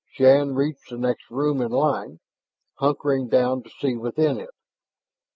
Shann 0.13 0.55
reached 0.55 0.89
the 0.89 0.97
next 0.97 1.29
room 1.29 1.61
in 1.61 1.71
line, 1.71 2.21
hunkering 2.79 3.29
down 3.29 3.61
to 3.61 3.69
see 3.69 3.95
within 3.95 4.39
it. 4.39 4.49